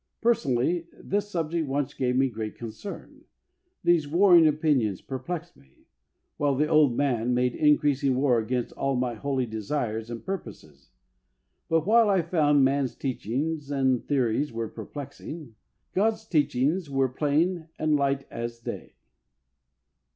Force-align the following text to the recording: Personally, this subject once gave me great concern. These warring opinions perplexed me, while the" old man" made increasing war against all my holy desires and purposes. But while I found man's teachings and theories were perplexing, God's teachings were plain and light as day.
Personally, 0.19 0.87
this 0.93 1.29
subject 1.29 1.67
once 1.67 1.93
gave 1.93 2.15
me 2.15 2.27
great 2.27 2.55
concern. 2.55 3.25
These 3.83 4.07
warring 4.07 4.47
opinions 4.47 4.99
perplexed 4.99 5.55
me, 5.55 5.85
while 6.37 6.55
the" 6.55 6.65
old 6.67 6.97
man" 6.97 7.35
made 7.35 7.53
increasing 7.53 8.15
war 8.15 8.39
against 8.39 8.71
all 8.71 8.95
my 8.95 9.13
holy 9.13 9.45
desires 9.45 10.09
and 10.09 10.25
purposes. 10.25 10.89
But 11.69 11.85
while 11.85 12.09
I 12.09 12.23
found 12.23 12.65
man's 12.65 12.95
teachings 12.95 13.69
and 13.69 14.03
theories 14.07 14.51
were 14.51 14.69
perplexing, 14.69 15.53
God's 15.93 16.25
teachings 16.25 16.89
were 16.89 17.07
plain 17.07 17.67
and 17.77 17.95
light 17.95 18.25
as 18.31 18.57
day. 18.57 18.93